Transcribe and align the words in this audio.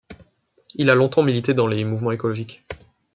Il 0.73 0.89
a 0.89 0.95
longtemps 0.95 1.21
milité 1.21 1.53
dans 1.53 1.67
les 1.67 1.83
mouvements 1.85 2.09
écologiques. 2.11 2.65